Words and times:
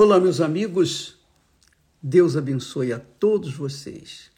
Olá, 0.00 0.20
meus 0.20 0.40
amigos. 0.40 1.16
Deus 2.00 2.36
abençoe 2.36 2.92
a 2.92 3.00
todos 3.00 3.52
vocês 3.52 4.30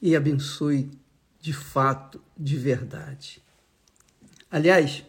e 0.00 0.16
abençoe 0.16 0.90
de 1.38 1.52
fato, 1.52 2.18
de 2.38 2.56
verdade. 2.56 3.42
Aliás, 4.50 5.04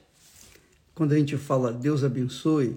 quando 0.94 1.13
a 1.13 1.18
gente 1.18 1.38
fala 1.38 1.71
Deus 1.71 2.04
abençoe, 2.04 2.76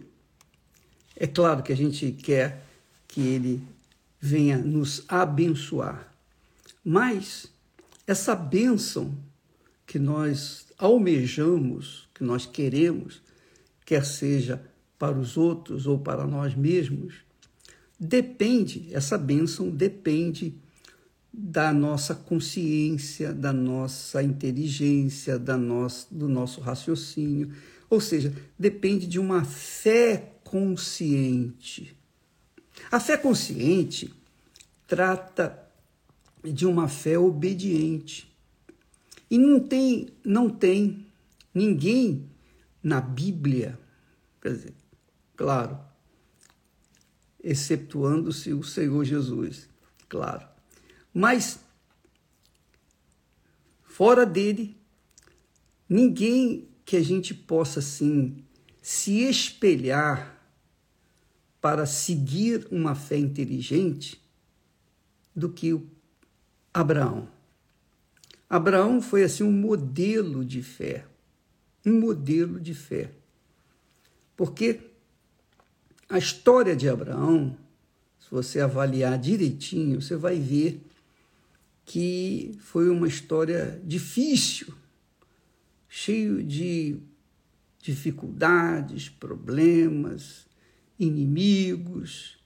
é 1.17 1.27
claro 1.27 1.61
que 1.65 1.73
a 1.73 1.77
gente 1.77 2.13
quer 2.13 2.65
que 3.09 3.21
Ele 3.21 3.61
venha 4.21 4.57
nos 4.57 5.03
abençoar, 5.09 6.15
mas 6.85 7.53
essa 8.07 8.33
bênção 8.37 9.13
que 9.85 9.99
nós 9.99 10.67
almejamos, 10.79 12.09
que 12.15 12.23
nós 12.23 12.47
queremos, 12.47 13.21
quer 13.85 14.05
seja 14.05 14.65
para 14.99 15.19
os 15.19 15.37
outros 15.37 15.87
ou 15.87 15.99
para 15.99 16.27
nós 16.27 16.55
mesmos, 16.55 17.15
depende, 17.99 18.89
essa 18.93 19.19
bênção 19.19 19.71
depende 19.71 20.55
da 21.33 21.73
nossa 21.73 22.15
consciência, 22.15 23.33
da 23.33 23.53
nossa 23.53 24.23
inteligência, 24.23 25.39
da 25.39 25.57
nossa, 25.57 26.07
do 26.11 26.29
nosso 26.29 26.61
raciocínio. 26.61 27.53
Ou 27.91 28.01
seja, 28.01 28.33
depende 28.59 29.07
de 29.07 29.19
uma 29.19 29.45
fé 29.45 30.33
consciente. 30.43 31.95
A 32.91 32.99
fé 32.99 33.19
consciente 33.19 34.13
trata 34.87 35.63
de 36.43 36.65
uma 36.65 36.89
fé 36.89 37.19
obediente. 37.19 38.35
E 39.31 39.37
não 39.37 39.61
tem, 39.61 40.09
não 40.25 40.49
tem 40.49 41.05
ninguém 41.53 42.25
na 42.83 43.01
Bíblia, 43.01 43.79
quer 44.41 44.53
dizer, 44.53 44.75
claro, 45.37 45.79
excetuando-se 47.43 48.53
o 48.53 48.63
Senhor 48.63 49.05
Jesus, 49.05 49.69
claro. 50.09 50.47
Mas 51.13 51.61
fora 53.85 54.27
dele, 54.27 54.77
ninguém 55.89 56.69
que 56.85 56.97
a 56.97 57.03
gente 57.03 57.35
possa 57.35 57.81
assim 57.81 58.45
se 58.83 59.21
espelhar 59.23 60.37
para 61.61 61.87
seguir 61.87 62.67
uma 62.71 62.95
fé 62.95 63.17
inteligente 63.17 64.23
do 65.35 65.51
que 65.51 65.81
Abraão. 66.73 67.29
Abraão 68.49 69.03
foi 69.03 69.25
assim 69.25 69.43
um 69.43 69.51
modelo 69.51 70.45
de 70.45 70.63
fé, 70.63 71.07
um 71.85 71.99
modelo 71.99 72.61
de 72.61 72.75
fé. 72.75 73.11
Porque 74.37 74.81
a 76.09 76.19
história 76.19 76.77
de 76.77 76.89
Abraão, 76.89 77.57
se 78.19 78.31
você 78.31 78.61
avaliar 78.61 79.19
direitinho, 79.19 80.01
você 80.01 80.17
vai 80.17 80.39
ver 80.39 80.81
que 81.85 82.57
foi 82.61 82.89
uma 82.89 83.07
história 83.07 83.81
difícil, 83.85 84.75
cheio 85.89 86.43
de 86.43 86.99
dificuldades, 87.81 89.09
problemas, 89.09 90.47
inimigos, 90.99 92.39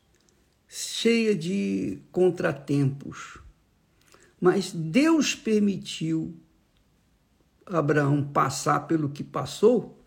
cheia 0.69 1.35
de 1.35 1.99
contratempos. 2.13 3.39
Mas 4.41 4.73
Deus 4.73 5.35
permitiu 5.35 6.35
Abraão 7.67 8.23
passar 8.23 8.81
pelo 8.81 9.09
que 9.09 9.25
passou, 9.25 9.99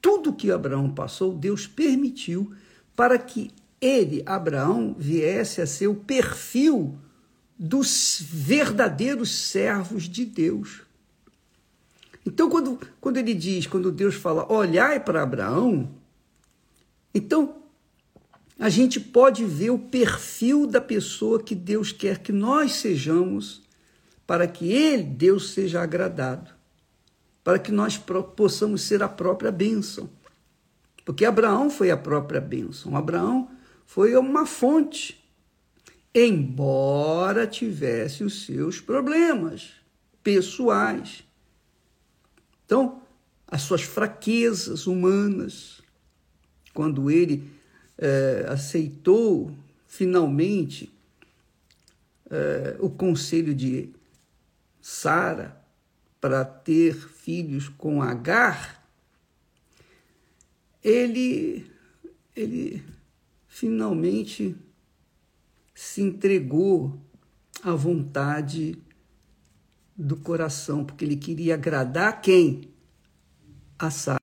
tudo 0.00 0.34
que 0.34 0.50
Abraão 0.50 0.90
passou, 0.90 1.36
Deus 1.36 1.66
permitiu 1.66 2.54
para 2.98 3.16
que 3.16 3.52
ele, 3.80 4.24
Abraão, 4.26 4.92
viesse 4.98 5.60
a 5.60 5.68
ser 5.68 5.86
o 5.86 5.94
perfil 5.94 6.98
dos 7.56 8.20
verdadeiros 8.20 9.30
servos 9.30 10.08
de 10.08 10.24
Deus. 10.24 10.82
Então, 12.26 12.50
quando, 12.50 12.80
quando 13.00 13.18
ele 13.18 13.34
diz, 13.34 13.68
quando 13.68 13.92
Deus 13.92 14.16
fala, 14.16 14.52
olhai 14.52 14.98
para 14.98 15.22
Abraão, 15.22 15.88
então 17.14 17.62
a 18.58 18.68
gente 18.68 18.98
pode 18.98 19.44
ver 19.44 19.70
o 19.70 19.78
perfil 19.78 20.66
da 20.66 20.80
pessoa 20.80 21.40
que 21.40 21.54
Deus 21.54 21.92
quer 21.92 22.18
que 22.18 22.32
nós 22.32 22.72
sejamos, 22.72 23.62
para 24.26 24.48
que 24.48 24.72
Ele, 24.72 25.04
Deus, 25.04 25.52
seja 25.52 25.80
agradado, 25.80 26.50
para 27.44 27.60
que 27.60 27.70
nós 27.70 27.96
possamos 27.96 28.82
ser 28.82 29.04
a 29.04 29.08
própria 29.08 29.52
bênção. 29.52 30.10
Porque 31.08 31.24
Abraão 31.24 31.70
foi 31.70 31.90
a 31.90 31.96
própria 31.96 32.38
bênção, 32.38 32.94
Abraão 32.94 33.50
foi 33.86 34.14
uma 34.14 34.44
fonte, 34.44 35.18
embora 36.14 37.46
tivesse 37.46 38.22
os 38.22 38.44
seus 38.44 38.78
problemas 38.78 39.70
pessoais. 40.22 41.24
Então, 42.62 43.00
as 43.46 43.62
suas 43.62 43.80
fraquezas 43.80 44.86
humanas, 44.86 45.80
quando 46.74 47.10
ele 47.10 47.50
é, 47.96 48.44
aceitou 48.46 49.50
finalmente 49.86 50.92
é, 52.30 52.76
o 52.80 52.90
conselho 52.90 53.54
de 53.54 53.88
Sara 54.78 55.58
para 56.20 56.44
ter 56.44 56.94
filhos 56.94 57.66
com 57.66 58.02
Agar, 58.02 58.77
ele, 60.88 61.66
ele 62.34 62.82
finalmente 63.46 64.56
se 65.74 66.02
entregou 66.02 66.98
à 67.62 67.72
vontade 67.72 68.78
do 69.96 70.16
coração, 70.16 70.84
porque 70.84 71.04
ele 71.04 71.16
queria 71.16 71.54
agradar 71.54 72.20
quem? 72.20 72.72
A 73.78 73.90
Sara. 73.90 74.18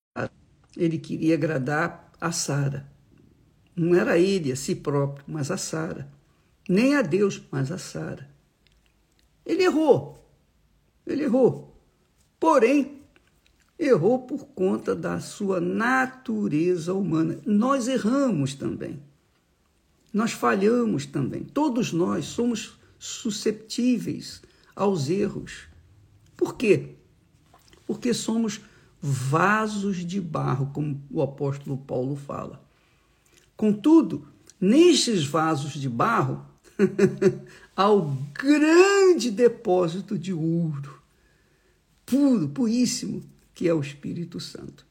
Ele 0.75 0.97
queria 0.97 1.35
agradar 1.35 2.11
a 2.19 2.31
Sara. 2.31 2.89
Não 3.75 3.93
era 3.93 4.17
ele 4.17 4.51
a 4.51 4.55
si 4.55 4.75
próprio, 4.75 5.25
mas 5.27 5.51
a 5.51 5.57
Sara. 5.57 6.09
Nem 6.67 6.95
a 6.95 7.01
Deus, 7.01 7.41
mas 7.51 7.71
a 7.71 7.77
Sara. 7.77 8.29
Ele 9.45 9.63
errou. 9.63 10.17
Ele 11.05 11.23
errou. 11.23 11.79
Porém, 12.39 12.94
errou 13.77 14.19
por 14.19 14.47
conta 14.47 14.95
da 14.95 15.19
sua 15.19 15.59
natureza 15.59 16.93
humana. 16.93 17.39
Nós 17.45 17.87
erramos 17.87 18.53
também. 18.53 18.99
Nós 20.13 20.31
falhamos 20.31 21.05
também. 21.05 21.43
Todos 21.43 21.91
nós 21.91 22.25
somos 22.25 22.79
susceptíveis 22.97 24.41
aos 24.75 25.09
erros. 25.09 25.67
Por 26.37 26.55
quê? 26.55 26.95
Porque 27.85 28.13
somos 28.13 28.61
vasos 29.01 29.97
de 29.97 30.19
barro, 30.19 30.71
como 30.73 31.01
o 31.11 31.21
apóstolo 31.21 31.77
Paulo 31.77 32.15
fala. 32.15 32.63
Contudo, 33.55 34.27
nestes 34.59 35.25
vasos 35.25 35.73
de 35.73 35.87
barro, 35.87 36.45
há 37.75 37.89
o 37.91 38.17
grande 38.33 39.29
depósito 39.31 40.17
de 40.17 40.33
ouro, 40.33 41.01
puro, 42.05 42.49
puríssimo, 42.49 43.23
que 43.55 43.67
é 43.67 43.73
o 43.73 43.79
Espírito 43.79 44.39
Santo. 44.39 44.85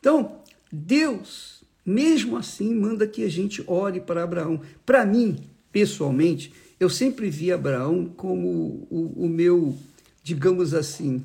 Então, 0.00 0.40
Deus, 0.72 1.62
mesmo 1.84 2.36
assim, 2.36 2.74
manda 2.74 3.06
que 3.06 3.22
a 3.22 3.28
gente 3.28 3.62
ore 3.66 4.00
para 4.00 4.24
Abraão. 4.24 4.60
Para 4.84 5.04
mim, 5.04 5.48
pessoalmente, 5.70 6.52
eu 6.80 6.88
sempre 6.88 7.30
vi 7.30 7.52
Abraão 7.52 8.06
como 8.06 8.86
o, 8.90 9.24
o 9.24 9.28
meu, 9.28 9.78
digamos 10.22 10.72
assim, 10.72 11.22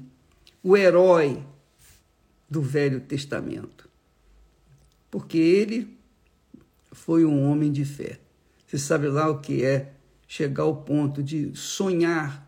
o 0.61 0.75
herói 0.75 1.41
do 2.49 2.61
Velho 2.61 2.99
Testamento. 2.99 3.89
Porque 5.09 5.37
ele 5.37 5.97
foi 6.91 7.23
um 7.23 7.49
homem 7.49 7.71
de 7.71 7.85
fé. 7.85 8.19
Você 8.67 8.77
sabe 8.77 9.07
lá 9.07 9.29
o 9.29 9.39
que 9.39 9.63
é 9.63 9.93
chegar 10.27 10.63
ao 10.63 10.75
ponto 10.75 11.23
de 11.23 11.55
sonhar, 11.55 12.47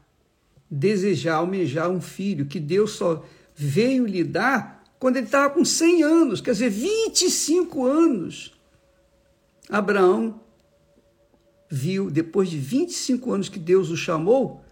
desejar, 0.70 1.36
almejar 1.36 1.90
um 1.90 2.02
filho 2.02 2.46
que 2.46 2.60
Deus 2.60 2.92
só 2.92 3.26
veio 3.66 4.06
lhe 4.06 4.24
dar 4.24 4.84
quando 5.00 5.18
ele 5.18 5.26
estava 5.26 5.54
com 5.54 5.66
100 5.66 6.04
anos, 6.04 6.42
quer 6.42 6.52
dizer, 6.52 6.70
25 6.70 7.86
anos. 7.86 8.54
Abraão 9.70 10.42
viu, 11.70 12.12
depois 12.12 12.50
de 12.50 12.58
25 12.58 13.32
anos 13.32 13.50
que 13.50 13.60
Deus 13.60 13.90
o 13.90 13.98
chamou, 13.98 14.64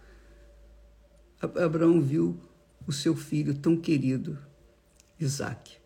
Abraão 1.40 2.00
viu 2.00 2.38
o 2.86 2.92
seu 2.92 3.16
filho 3.16 3.54
tão 3.54 3.76
querido, 3.76 4.38
Isaac, 5.18 5.78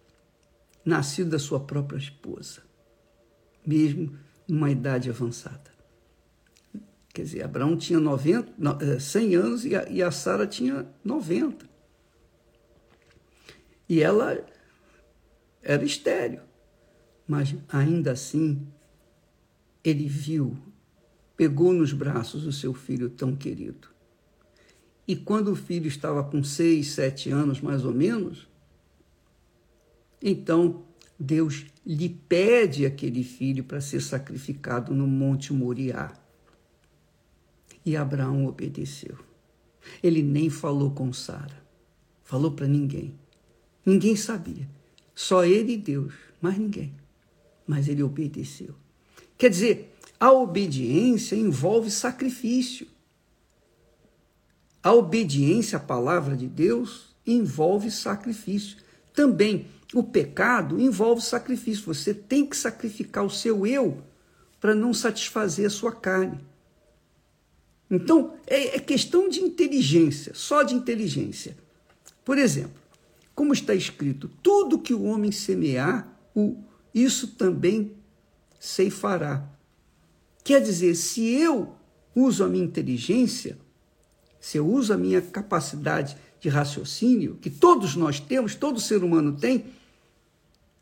nascido 0.84 1.30
da 1.30 1.38
sua 1.38 1.60
própria 1.60 1.98
esposa 1.98 2.62
mesmo 3.66 4.16
numa 4.46 4.70
idade 4.70 5.08
avançada. 5.08 5.72
Quer 7.12 7.22
dizer, 7.22 7.42
Abraão 7.44 7.76
tinha 7.76 8.00
90, 8.00 9.00
100 9.00 9.34
eh, 9.34 9.36
anos 9.36 9.64
e 9.64 9.74
a, 9.74 9.88
e 9.88 10.02
a 10.02 10.10
Sara 10.10 10.46
tinha 10.46 10.86
90. 11.04 11.73
E 13.88 14.00
ela 14.02 14.44
era 15.62 15.84
estéreo. 15.84 16.42
Mas 17.26 17.54
ainda 17.68 18.12
assim, 18.12 18.66
ele 19.82 20.06
viu, 20.06 20.56
pegou 21.36 21.72
nos 21.72 21.92
braços 21.92 22.46
o 22.46 22.52
seu 22.52 22.74
filho 22.74 23.08
tão 23.08 23.34
querido. 23.34 23.88
E 25.06 25.14
quando 25.14 25.52
o 25.52 25.56
filho 25.56 25.86
estava 25.86 26.24
com 26.24 26.42
seis, 26.42 26.88
sete 26.88 27.30
anos, 27.30 27.60
mais 27.60 27.84
ou 27.84 27.92
menos, 27.92 28.48
então 30.22 30.84
Deus 31.18 31.66
lhe 31.86 32.08
pede 32.08 32.86
aquele 32.86 33.22
filho 33.22 33.64
para 33.64 33.80
ser 33.80 34.00
sacrificado 34.00 34.94
no 34.94 35.06
Monte 35.06 35.52
Moriá. 35.52 36.12
E 37.84 37.96
Abraão 37.96 38.46
obedeceu. 38.46 39.18
Ele 40.02 40.22
nem 40.22 40.48
falou 40.48 40.90
com 40.90 41.12
Sara, 41.12 41.62
falou 42.22 42.52
para 42.52 42.66
ninguém. 42.66 43.14
Ninguém 43.84 44.16
sabia. 44.16 44.68
Só 45.14 45.44
ele 45.44 45.74
e 45.74 45.76
Deus, 45.76 46.12
mais 46.40 46.58
ninguém. 46.58 46.92
Mas 47.66 47.88
ele 47.88 48.02
obedeceu. 48.02 48.74
Quer 49.36 49.50
dizer, 49.50 49.96
a 50.18 50.32
obediência 50.32 51.36
envolve 51.36 51.90
sacrifício. 51.90 52.86
A 54.82 54.92
obediência 54.92 55.76
à 55.78 55.80
palavra 55.80 56.36
de 56.36 56.46
Deus 56.46 57.14
envolve 57.26 57.90
sacrifício. 57.90 58.76
Também 59.12 59.66
o 59.92 60.02
pecado 60.02 60.80
envolve 60.80 61.22
sacrifício. 61.22 61.86
Você 61.86 62.12
tem 62.12 62.44
que 62.44 62.56
sacrificar 62.56 63.24
o 63.24 63.30
seu 63.30 63.66
eu 63.66 64.02
para 64.60 64.74
não 64.74 64.92
satisfazer 64.92 65.66
a 65.66 65.70
sua 65.70 65.92
carne. 65.92 66.40
Então, 67.90 68.34
é, 68.46 68.76
é 68.76 68.80
questão 68.80 69.28
de 69.28 69.40
inteligência, 69.40 70.32
só 70.34 70.62
de 70.62 70.74
inteligência. 70.74 71.56
Por 72.24 72.38
exemplo, 72.38 72.82
como 73.34 73.52
está 73.52 73.74
escrito, 73.74 74.30
tudo 74.42 74.78
que 74.78 74.94
o 74.94 75.04
homem 75.04 75.32
semear, 75.32 76.08
o, 76.34 76.56
isso 76.94 77.28
também 77.28 77.92
ceifará. 78.60 79.48
Quer 80.44 80.60
dizer, 80.60 80.94
se 80.94 81.26
eu 81.26 81.74
uso 82.14 82.44
a 82.44 82.48
minha 82.48 82.64
inteligência, 82.64 83.58
se 84.38 84.58
eu 84.58 84.66
uso 84.66 84.92
a 84.92 84.96
minha 84.96 85.20
capacidade 85.20 86.16
de 86.40 86.48
raciocínio, 86.48 87.38
que 87.40 87.50
todos 87.50 87.96
nós 87.96 88.20
temos, 88.20 88.54
todo 88.54 88.80
ser 88.80 89.02
humano 89.02 89.36
tem, 89.36 89.64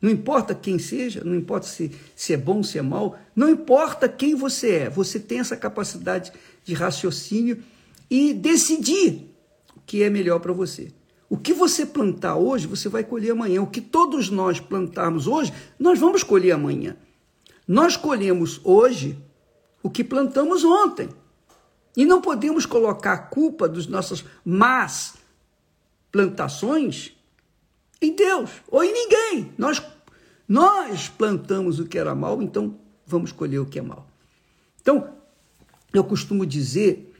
não 0.01 0.09
importa 0.09 0.53
quem 0.53 0.77
seja, 0.77 1.23
não 1.23 1.33
importa 1.33 1.65
se, 1.65 1.91
se 2.13 2.33
é 2.33 2.37
bom, 2.37 2.61
se 2.61 2.77
é 2.77 2.81
mal, 2.81 3.17
não 3.33 3.49
importa 3.49 4.09
quem 4.09 4.35
você 4.35 4.71
é, 4.71 4.89
você 4.89 5.17
tem 5.17 5.39
essa 5.39 5.55
capacidade 5.55 6.31
de 6.63 6.73
raciocínio 6.73 7.63
e 8.09 8.33
decidir 8.33 9.33
o 9.75 9.79
que 9.85 10.03
é 10.03 10.09
melhor 10.09 10.39
para 10.39 10.51
você. 10.51 10.91
O 11.33 11.37
que 11.37 11.51
você 11.51 11.83
plantar 11.83 12.35
hoje, 12.35 12.67
você 12.67 12.87
vai 12.87 13.03
colher 13.03 13.31
amanhã. 13.31 13.63
O 13.63 13.65
que 13.65 13.81
todos 13.81 14.29
nós 14.29 14.59
plantarmos 14.59 15.25
hoje, 15.25 15.51
nós 15.79 15.97
vamos 15.97 16.21
colher 16.21 16.51
amanhã. 16.51 16.95
Nós 17.67 17.97
colhemos 17.97 18.61
hoje 18.63 19.17
o 19.81 19.89
que 19.89 20.03
plantamos 20.03 20.63
ontem. 20.63 21.09
E 21.97 22.05
não 22.05 22.21
podemos 22.21 22.67
colocar 22.67 23.13
a 23.13 23.17
culpa 23.17 23.67
das 23.67 23.87
nossas 23.87 24.23
más 24.45 25.15
plantações 26.11 27.17
em 27.99 28.15
Deus 28.15 28.51
ou 28.67 28.83
em 28.83 28.93
ninguém. 28.93 29.51
Nós, 29.57 29.81
nós 30.47 31.09
plantamos 31.09 31.79
o 31.79 31.87
que 31.87 31.97
era 31.97 32.13
mal, 32.13 32.43
então 32.43 32.79
vamos 33.07 33.31
colher 33.31 33.57
o 33.57 33.65
que 33.65 33.79
é 33.79 33.81
mal. 33.81 34.07
Então, 34.79 35.15
eu 35.91 36.03
costumo 36.03 36.45
dizer 36.45 37.11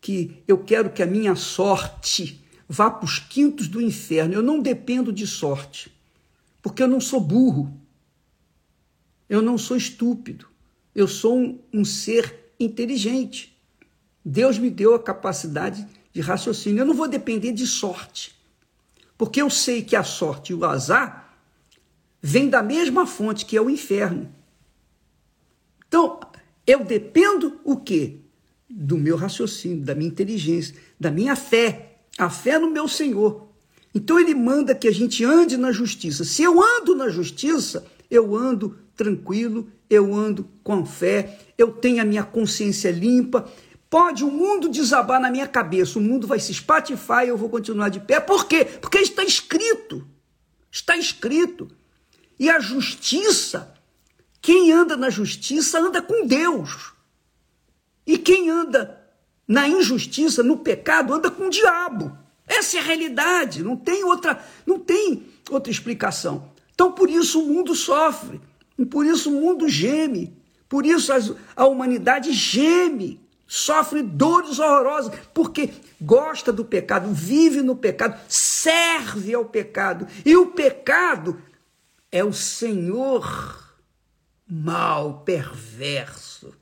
que 0.00 0.42
eu 0.48 0.56
quero 0.56 0.88
que 0.88 1.02
a 1.02 1.06
minha 1.06 1.36
sorte 1.36 2.47
vá 2.68 2.90
para 2.90 3.04
os 3.04 3.18
quintos 3.18 3.66
do 3.66 3.80
inferno. 3.80 4.34
Eu 4.34 4.42
não 4.42 4.60
dependo 4.60 5.12
de 5.12 5.26
sorte, 5.26 5.90
porque 6.62 6.82
eu 6.82 6.88
não 6.88 7.00
sou 7.00 7.20
burro, 7.20 7.72
eu 9.28 9.40
não 9.40 9.56
sou 9.56 9.76
estúpido, 9.76 10.46
eu 10.94 11.08
sou 11.08 11.38
um, 11.38 11.58
um 11.72 11.84
ser 11.84 12.52
inteligente. 12.60 13.56
Deus 14.24 14.58
me 14.58 14.68
deu 14.68 14.94
a 14.94 15.02
capacidade 15.02 15.86
de 16.12 16.20
raciocínio. 16.20 16.80
Eu 16.80 16.86
não 16.86 16.94
vou 16.94 17.08
depender 17.08 17.52
de 17.52 17.66
sorte, 17.66 18.34
porque 19.16 19.40
eu 19.40 19.48
sei 19.48 19.82
que 19.82 19.96
a 19.96 20.02
sorte 20.02 20.52
e 20.52 20.54
o 20.54 20.64
azar 20.64 21.38
vêm 22.20 22.48
da 22.48 22.62
mesma 22.62 23.06
fonte, 23.06 23.46
que 23.46 23.56
é 23.56 23.60
o 23.60 23.70
inferno. 23.70 24.32
Então, 25.86 26.20
eu 26.66 26.84
dependo 26.84 27.60
o 27.64 27.76
quê? 27.76 28.18
Do 28.68 28.98
meu 28.98 29.16
raciocínio, 29.16 29.82
da 29.82 29.94
minha 29.94 30.10
inteligência, 30.10 30.74
da 31.00 31.10
minha 31.10 31.34
fé, 31.34 31.97
a 32.18 32.28
fé 32.28 32.58
no 32.58 32.70
meu 32.70 32.88
Senhor. 32.88 33.48
Então 33.94 34.18
ele 34.18 34.34
manda 34.34 34.74
que 34.74 34.88
a 34.88 34.92
gente 34.92 35.24
ande 35.24 35.56
na 35.56 35.72
justiça. 35.72 36.24
Se 36.24 36.42
eu 36.42 36.62
ando 36.62 36.94
na 36.94 37.08
justiça, 37.08 37.86
eu 38.10 38.36
ando 38.36 38.76
tranquilo, 38.96 39.68
eu 39.88 40.14
ando 40.14 40.46
com 40.62 40.84
fé, 40.84 41.38
eu 41.56 41.72
tenho 41.72 42.02
a 42.02 42.04
minha 42.04 42.24
consciência 42.24 42.90
limpa, 42.90 43.50
Pode 43.90 44.22
o 44.22 44.30
mundo 44.30 44.68
desabar 44.68 45.18
na 45.18 45.30
minha 45.30 45.48
cabeça, 45.48 45.98
o 45.98 46.02
mundo 46.02 46.26
vai 46.26 46.38
se 46.38 46.52
espatifar 46.52 47.24
e 47.24 47.28
eu 47.28 47.38
vou 47.38 47.48
continuar 47.48 47.88
de 47.88 48.00
pé. 48.00 48.20
Por 48.20 48.46
quê? 48.46 48.64
Porque 48.64 48.98
está 48.98 49.24
escrito. 49.24 50.06
Está 50.70 50.96
escrito. 50.96 51.68
E 52.38 52.50
a 52.50 52.60
justiça, 52.60 53.74
quem 54.42 54.72
anda 54.72 54.94
na 54.94 55.08
justiça 55.08 55.80
anda 55.80 56.02
com 56.02 56.26
Deus. 56.26 56.92
E 58.06 58.18
quem 58.18 58.50
anda 58.50 58.97
na 59.48 59.66
injustiça, 59.66 60.42
no 60.42 60.58
pecado, 60.58 61.14
anda 61.14 61.30
com 61.30 61.46
o 61.46 61.50
diabo. 61.50 62.16
Essa 62.46 62.76
é 62.76 62.80
a 62.80 62.84
realidade, 62.84 63.62
não 63.62 63.76
tem 63.76 64.04
outra, 64.04 64.44
não 64.66 64.78
tem 64.78 65.26
outra 65.50 65.72
explicação. 65.72 66.52
Então 66.74 66.92
por 66.92 67.08
isso 67.08 67.42
o 67.42 67.46
mundo 67.46 67.74
sofre, 67.74 68.40
por 68.90 69.04
isso 69.04 69.30
o 69.30 69.40
mundo 69.40 69.68
geme, 69.68 70.36
por 70.68 70.84
isso 70.84 71.12
a 71.56 71.66
humanidade 71.66 72.32
geme 72.32 73.20
sofre 73.46 74.02
dores 74.02 74.58
horrorosas, 74.58 75.18
porque 75.32 75.70
gosta 75.98 76.52
do 76.52 76.64
pecado, 76.64 77.12
vive 77.12 77.62
no 77.62 77.74
pecado, 77.74 78.20
serve 78.28 79.34
ao 79.34 79.46
pecado. 79.46 80.06
E 80.24 80.36
o 80.36 80.48
pecado 80.48 81.40
é 82.12 82.22
o 82.22 82.32
Senhor 82.32 83.74
mal, 84.46 85.22
perverso. 85.24 86.54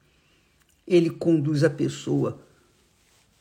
Ele 0.86 1.10
conduz 1.10 1.64
a 1.64 1.70
pessoa 1.70 2.45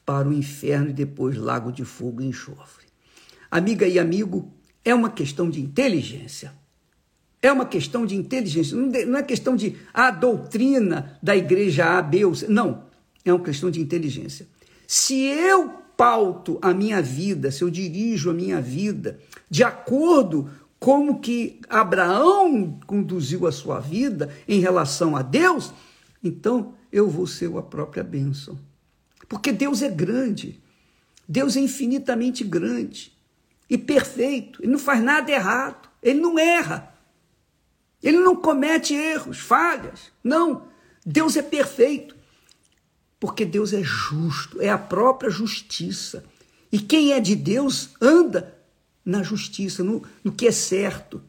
para 0.05 0.27
o 0.27 0.33
inferno 0.33 0.89
e 0.89 0.93
depois 0.93 1.35
lago 1.35 1.71
de 1.71 1.83
fogo 1.83 2.21
e 2.21 2.27
enxofre. 2.27 2.85
Amiga 3.49 3.87
e 3.87 3.97
amigo, 3.97 4.51
é 4.83 4.93
uma 4.93 5.09
questão 5.09 5.49
de 5.49 5.59
inteligência. 5.59 6.53
É 7.41 7.51
uma 7.51 7.65
questão 7.65 8.05
de 8.05 8.15
inteligência, 8.15 8.75
não 8.75 9.17
é 9.17 9.23
questão 9.23 9.55
de 9.55 9.75
a 9.93 10.09
doutrina 10.09 11.19
da 11.21 11.35
igreja 11.35 11.97
A, 11.97 12.01
B 12.01 12.25
ou 12.25 12.33
C. 12.33 12.47
Não, 12.47 12.85
é 13.23 13.31
uma 13.31 13.43
questão 13.43 13.69
de 13.69 13.79
inteligência. 13.79 14.47
Se 14.87 15.15
eu 15.23 15.69
pauto 15.95 16.57
a 16.61 16.73
minha 16.73 17.01
vida, 17.01 17.51
se 17.51 17.63
eu 17.63 17.69
dirijo 17.69 18.29
a 18.29 18.33
minha 18.33 18.59
vida 18.61 19.19
de 19.49 19.63
acordo 19.63 20.49
com 20.79 21.19
que 21.19 21.59
Abraão 21.69 22.79
conduziu 22.85 23.47
a 23.47 23.51
sua 23.51 23.79
vida 23.79 24.29
em 24.47 24.59
relação 24.59 25.15
a 25.15 25.21
Deus, 25.21 25.71
então 26.23 26.73
eu 26.91 27.07
vou 27.07 27.25
ser 27.27 27.55
a 27.57 27.61
própria 27.61 28.03
bênção. 28.03 28.57
Porque 29.27 29.51
Deus 29.51 29.81
é 29.81 29.89
grande, 29.89 30.61
Deus 31.27 31.55
é 31.55 31.59
infinitamente 31.59 32.43
grande 32.43 33.11
e 33.69 33.77
perfeito, 33.77 34.61
ele 34.61 34.71
não 34.71 34.79
faz 34.79 35.03
nada 35.03 35.31
errado, 35.31 35.89
ele 36.01 36.19
não 36.19 36.37
erra, 36.37 36.93
ele 38.01 38.19
não 38.19 38.35
comete 38.35 38.93
erros, 38.93 39.39
falhas, 39.39 40.11
não, 40.23 40.67
Deus 41.05 41.35
é 41.35 41.41
perfeito. 41.41 42.15
Porque 43.19 43.45
Deus 43.45 43.73
é 43.73 43.81
justo, 43.81 44.61
é 44.61 44.69
a 44.69 44.77
própria 44.77 45.29
justiça. 45.29 46.23
E 46.71 46.79
quem 46.79 47.13
é 47.13 47.19
de 47.19 47.35
Deus 47.35 47.91
anda 48.01 48.55
na 49.03 49.23
justiça, 49.23 49.83
no, 49.83 50.03
no 50.23 50.31
que 50.31 50.47
é 50.47 50.51
certo. 50.51 51.23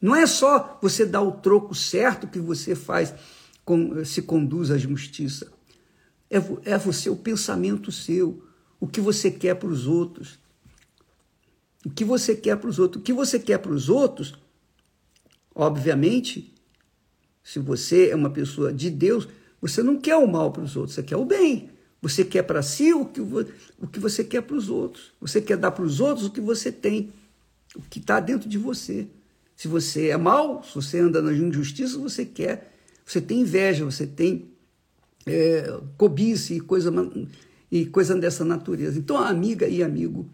Não 0.00 0.14
é 0.14 0.26
só 0.26 0.78
você 0.80 1.04
dar 1.04 1.22
o 1.22 1.32
troco 1.32 1.74
certo 1.74 2.26
que 2.26 2.38
você 2.38 2.74
faz, 2.74 3.14
com, 3.64 4.04
se 4.04 4.22
conduz 4.22 4.70
à 4.70 4.78
justiça. 4.78 5.52
É, 6.30 6.36
é 6.72 6.78
você, 6.78 7.10
o 7.10 7.16
pensamento 7.16 7.92
seu, 7.92 8.42
o 8.80 8.86
que 8.86 9.00
você 9.00 9.30
quer 9.30 9.54
para 9.54 9.68
os 9.68 9.86
outros. 9.86 10.38
O 11.84 11.90
que 11.90 12.04
você 12.04 12.34
quer 12.34 12.56
para 12.56 12.68
os 12.68 12.78
outros. 12.78 13.00
O 13.00 13.04
que 13.04 13.12
você 13.12 13.38
quer 13.38 13.58
para 13.58 13.72
os 13.72 13.88
outros, 13.88 14.34
obviamente, 15.54 16.54
se 17.42 17.58
você 17.58 18.08
é 18.08 18.16
uma 18.16 18.30
pessoa 18.30 18.72
de 18.72 18.90
Deus, 18.90 19.28
você 19.60 19.82
não 19.82 19.98
quer 19.98 20.16
o 20.16 20.26
mal 20.26 20.50
para 20.50 20.62
os 20.62 20.76
outros, 20.76 20.94
você 20.94 21.02
quer 21.02 21.16
o 21.16 21.24
bem. 21.24 21.70
Você 22.00 22.24
quer 22.24 22.42
para 22.42 22.62
si 22.62 22.92
o 22.92 23.06
que, 23.06 23.20
o 23.20 23.86
que 23.86 23.98
você 23.98 24.22
quer 24.22 24.42
para 24.42 24.56
os 24.56 24.68
outros. 24.68 25.12
Você 25.20 25.40
quer 25.40 25.56
dar 25.56 25.70
para 25.70 25.84
os 25.84 26.00
outros 26.00 26.26
o 26.26 26.30
que 26.30 26.40
você 26.40 26.70
tem, 26.70 27.12
o 27.74 27.80
que 27.80 27.98
está 27.98 28.20
dentro 28.20 28.46
de 28.48 28.58
você. 28.58 29.06
Se 29.56 29.68
você 29.68 30.08
é 30.08 30.16
mal, 30.16 30.62
se 30.62 30.74
você 30.74 30.98
anda 30.98 31.22
na 31.22 31.32
injustiça, 31.32 31.96
você 31.96 32.24
quer, 32.26 32.74
você 33.06 33.20
tem 33.20 33.40
inveja, 33.40 33.84
você 33.84 34.06
tem 34.06 34.50
é, 35.26 35.78
cobiça 35.96 36.54
e 36.54 36.60
coisa, 36.60 36.92
e 37.70 37.86
coisa 37.86 38.14
dessa 38.14 38.44
natureza. 38.44 38.98
Então, 38.98 39.16
amiga 39.16 39.66
e 39.66 39.82
amigo, 39.82 40.30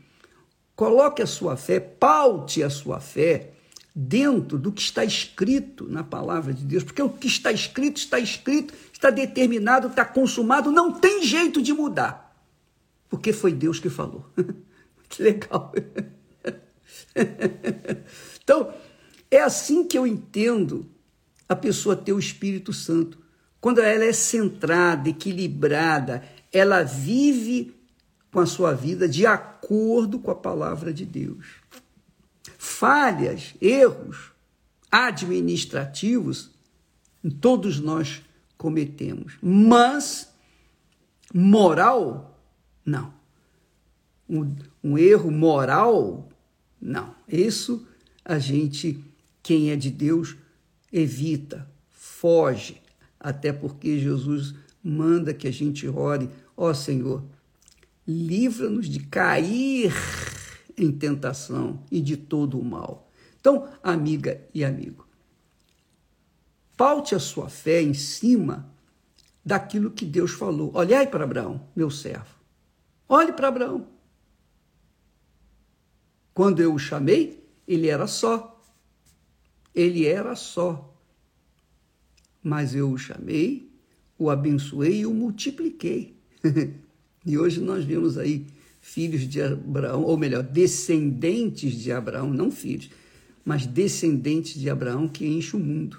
coloque 0.74 1.22
a 1.22 1.26
sua 1.26 1.56
fé, 1.56 1.78
paute 1.80 2.62
a 2.62 2.70
sua 2.70 3.00
fé 3.00 3.52
dentro 3.94 4.58
do 4.58 4.72
que 4.72 4.80
está 4.80 5.04
escrito 5.04 5.86
na 5.88 6.04
palavra 6.04 6.54
de 6.54 6.64
Deus, 6.64 6.84
porque 6.84 7.02
o 7.02 7.08
que 7.08 7.26
está 7.26 7.52
escrito, 7.52 7.98
está 7.98 8.18
escrito, 8.18 8.72
está 8.92 9.10
determinado, 9.10 9.88
está 9.88 10.04
consumado, 10.04 10.70
não 10.70 10.92
tem 10.92 11.22
jeito 11.22 11.60
de 11.60 11.72
mudar, 11.72 12.34
porque 13.08 13.32
foi 13.32 13.52
Deus 13.52 13.80
que 13.80 13.90
falou. 13.90 14.24
que 15.08 15.22
legal. 15.22 15.72
então, 18.42 18.72
é 19.30 19.40
assim 19.40 19.84
que 19.84 19.98
eu 19.98 20.06
entendo 20.06 20.88
a 21.48 21.56
pessoa 21.56 21.96
ter 21.96 22.12
o 22.12 22.18
Espírito 22.18 22.72
Santo. 22.72 23.18
Quando 23.60 23.80
ela 23.80 24.04
é 24.04 24.12
centrada, 24.12 25.08
equilibrada, 25.08 26.22
ela 26.52 26.82
vive 26.82 27.74
com 28.32 28.40
a 28.40 28.46
sua 28.46 28.72
vida 28.72 29.08
de 29.08 29.26
acordo 29.26 30.18
com 30.18 30.30
a 30.30 30.34
palavra 30.34 30.92
de 30.92 31.04
Deus. 31.04 31.46
Falhas, 32.56 33.54
erros 33.60 34.32
administrativos, 34.90 36.50
todos 37.40 37.78
nós 37.78 38.22
cometemos, 38.56 39.34
mas 39.42 40.32
moral, 41.32 42.38
não. 42.84 43.12
Um, 44.28 44.56
um 44.82 44.98
erro 44.98 45.30
moral, 45.30 46.28
não. 46.80 47.14
Isso 47.28 47.86
a 48.24 48.38
gente, 48.38 49.02
quem 49.42 49.70
é 49.70 49.76
de 49.76 49.90
Deus, 49.90 50.36
evita, 50.92 51.68
foge, 51.88 52.79
até 53.20 53.52
porque 53.52 54.00
Jesus 54.00 54.54
manda 54.82 55.34
que 55.34 55.46
a 55.46 55.52
gente 55.52 55.86
ore, 55.86 56.30
ó 56.56 56.72
Senhor, 56.72 57.22
livra-nos 58.06 58.88
de 58.88 59.00
cair 59.00 59.92
em 60.76 60.90
tentação 60.90 61.84
e 61.90 62.00
de 62.00 62.16
todo 62.16 62.58
o 62.58 62.64
mal. 62.64 63.10
Então, 63.38 63.68
amiga 63.82 64.40
e 64.54 64.64
amigo, 64.64 65.06
paute 66.76 67.14
a 67.14 67.18
sua 67.18 67.48
fé 67.50 67.82
em 67.82 67.94
cima 67.94 68.74
daquilo 69.44 69.90
que 69.90 70.06
Deus 70.06 70.32
falou. 70.32 70.70
Olhai 70.74 71.06
para 71.06 71.24
Abraão, 71.24 71.68
meu 71.76 71.90
servo. 71.90 72.34
Olhe 73.08 73.32
para 73.32 73.48
Abraão. 73.48 73.86
Quando 76.32 76.60
eu 76.60 76.72
o 76.72 76.78
chamei, 76.78 77.46
ele 77.66 77.88
era 77.88 78.06
só. 78.06 78.62
Ele 79.74 80.06
era 80.06 80.34
só. 80.34 80.89
Mas 82.42 82.74
eu 82.74 82.90
o 82.90 82.98
chamei, 82.98 83.70
o 84.18 84.30
abençoei 84.30 85.00
e 85.00 85.06
o 85.06 85.14
multipliquei. 85.14 86.14
e 87.26 87.38
hoje 87.38 87.60
nós 87.60 87.84
vemos 87.84 88.16
aí 88.16 88.46
filhos 88.80 89.28
de 89.28 89.42
Abraão, 89.42 90.02
ou 90.02 90.16
melhor, 90.16 90.42
descendentes 90.42 91.74
de 91.74 91.92
Abraão, 91.92 92.30
não 92.30 92.50
filhos, 92.50 92.90
mas 93.44 93.66
descendentes 93.66 94.58
de 94.58 94.70
Abraão 94.70 95.06
que 95.06 95.26
enchem 95.26 95.60
o 95.60 95.62
mundo. 95.62 95.98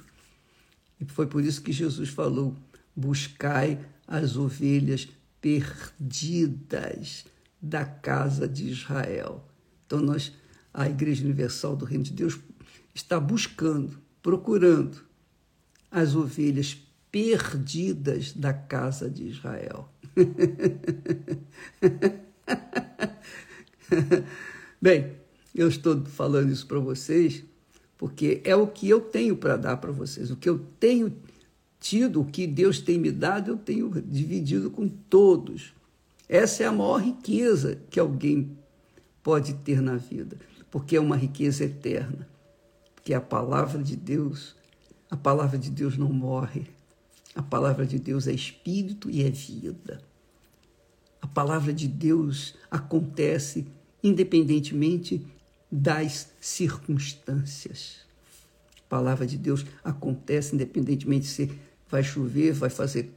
E 1.00 1.06
foi 1.06 1.28
por 1.28 1.44
isso 1.44 1.62
que 1.62 1.72
Jesus 1.72 2.10
falou: 2.10 2.56
buscai 2.96 3.80
as 4.08 4.36
ovelhas 4.36 5.08
perdidas 5.40 7.26
da 7.62 7.86
casa 7.86 8.48
de 8.48 8.70
Israel. 8.70 9.48
Então 9.86 10.00
nós, 10.00 10.32
a 10.74 10.90
Igreja 10.90 11.24
Universal 11.24 11.76
do 11.76 11.86
Reino 11.86 12.04
de 12.04 12.14
Deus, 12.14 12.40
está 12.94 13.20
buscando, 13.20 14.00
procurando 14.22 15.11
as 15.92 16.16
ovelhas 16.16 16.78
perdidas 17.12 18.32
da 18.32 18.54
casa 18.54 19.10
de 19.10 19.28
Israel. 19.28 19.90
Bem, 24.82 25.12
eu 25.54 25.68
estou 25.68 26.06
falando 26.06 26.52
isso 26.52 26.66
para 26.66 26.80
vocês 26.80 27.44
porque 28.02 28.42
é 28.44 28.56
o 28.56 28.66
que 28.66 28.90
eu 28.90 29.00
tenho 29.00 29.38
para 29.38 29.56
dar 29.56 29.78
para 29.78 29.92
vocês. 29.92 30.32
O 30.32 30.36
que 30.36 30.50
eu 30.50 30.58
tenho 30.80 31.16
tido, 31.80 32.22
o 32.22 32.26
que 32.26 32.48
Deus 32.48 32.80
tem 32.80 32.98
me 32.98 33.12
dado, 33.12 33.52
eu 33.52 33.58
tenho 33.58 33.92
dividido 34.02 34.72
com 34.72 34.88
todos. 34.88 35.72
Essa 36.28 36.64
é 36.64 36.66
a 36.66 36.72
maior 36.72 36.98
riqueza 36.98 37.78
que 37.92 38.00
alguém 38.00 38.58
pode 39.22 39.54
ter 39.54 39.84
na 39.84 39.98
vida, 39.98 40.36
porque 40.72 40.96
é 40.96 41.00
uma 41.00 41.16
riqueza 41.16 41.66
eterna. 41.66 42.28
Porque 42.96 43.14
a 43.14 43.22
palavra 43.22 43.84
de 43.84 43.96
Deus, 43.96 44.56
a 45.12 45.18
palavra 45.18 45.58
de 45.58 45.70
Deus 45.70 45.98
não 45.98 46.12
morre. 46.12 46.68
A 47.36 47.44
palavra 47.44 47.86
de 47.86 48.00
Deus 48.00 48.28
é 48.28 48.32
espírito 48.32 49.10
e 49.10 49.22
é 49.22 49.30
vida. 49.30 50.02
A 51.22 51.28
palavra 51.28 51.74
de 51.74 51.86
Deus 51.86 52.56
acontece 52.72 53.68
independentemente 54.02 55.28
das 55.70 56.32
circunstâncias. 56.40 57.98
A 58.80 58.90
palavra 58.90 59.28
de 59.28 59.38
Deus 59.38 59.66
acontece 59.84 60.56
independentemente 60.56 61.26
se 61.26 61.52
vai 61.90 62.04
chover, 62.04 62.54
vai 62.54 62.70
fazer 62.70 63.14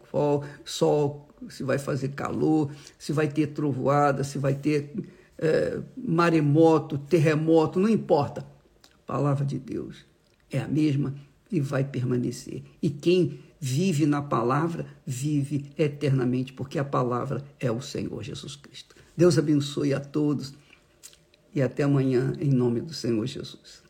sol, 0.65 1.29
se 1.49 1.63
vai 1.63 1.79
fazer 1.79 2.09
calor, 2.09 2.73
se 2.99 3.13
vai 3.13 3.29
ter 3.29 3.49
trovoada, 3.49 4.25
se 4.25 4.37
vai 4.37 4.55
ter 4.55 4.93
é, 5.39 5.81
maremoto, 5.97 6.99
terremoto, 6.99 7.79
não 7.79 7.89
importa. 7.89 8.41
A 8.43 9.07
palavra 9.07 9.45
de 9.45 9.59
Deus 9.59 10.05
é 10.51 10.59
a 10.59 10.69
mesma 10.69 11.15
e 11.51 11.61
vai 11.61 11.85
permanecer. 11.85 12.63
E 12.83 12.91
quem 12.91 13.39
vive 13.61 14.07
na 14.07 14.21
palavra, 14.21 14.87
vive 15.07 15.71
eternamente, 15.79 16.53
porque 16.53 16.79
a 16.79 16.85
palavra 16.85 17.43
é 17.61 17.71
o 17.71 17.81
Senhor 17.81 18.23
Jesus 18.23 18.57
Cristo. 18.57 18.95
Deus 19.17 19.39
abençoe 19.39 19.95
a 19.95 20.01
todos 20.01 20.53
e 21.55 21.63
até 21.63 21.85
amanhã, 21.85 22.33
em 22.41 22.51
nome 22.51 22.81
do 22.81 22.93
Senhor 22.93 23.25
Jesus. 23.27 23.84